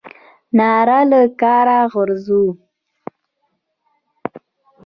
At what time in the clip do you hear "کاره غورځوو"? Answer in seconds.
1.41-2.47